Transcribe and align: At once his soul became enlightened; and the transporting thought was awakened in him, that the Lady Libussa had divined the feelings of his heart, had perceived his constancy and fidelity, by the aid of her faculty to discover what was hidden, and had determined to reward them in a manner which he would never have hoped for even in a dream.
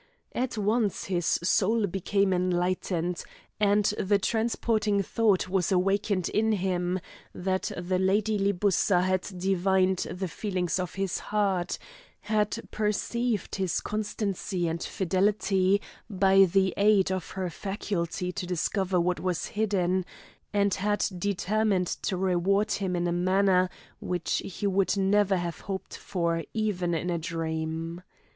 At 0.33 0.57
once 0.57 1.03
his 1.03 1.27
soul 1.43 1.85
became 1.85 2.33
enlightened; 2.33 3.23
and 3.59 3.85
the 3.99 4.17
transporting 4.17 5.03
thought 5.03 5.47
was 5.47 5.71
awakened 5.71 6.27
in 6.29 6.53
him, 6.53 6.99
that 7.35 7.71
the 7.77 7.99
Lady 7.99 8.39
Libussa 8.39 9.03
had 9.03 9.21
divined 9.37 10.07
the 10.09 10.27
feelings 10.27 10.79
of 10.79 10.95
his 10.95 11.19
heart, 11.19 11.77
had 12.21 12.67
perceived 12.71 13.53
his 13.57 13.79
constancy 13.79 14.67
and 14.67 14.81
fidelity, 14.81 15.79
by 16.09 16.45
the 16.45 16.73
aid 16.77 17.11
of 17.11 17.29
her 17.37 17.51
faculty 17.51 18.31
to 18.31 18.47
discover 18.47 18.99
what 18.99 19.19
was 19.19 19.45
hidden, 19.49 20.03
and 20.51 20.73
had 20.73 21.05
determined 21.15 21.85
to 21.85 22.17
reward 22.17 22.69
them 22.69 22.95
in 22.95 23.05
a 23.05 23.11
manner 23.11 23.69
which 23.99 24.41
he 24.43 24.65
would 24.65 24.97
never 24.97 25.37
have 25.37 25.59
hoped 25.59 25.95
for 25.95 26.43
even 26.55 26.95
in 26.95 27.11
a 27.11 27.19
dream. 27.19 28.01